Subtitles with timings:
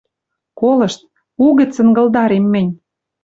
[0.59, 0.99] Колышт,
[1.45, 2.71] угӹц ынгылдарем мӹнь: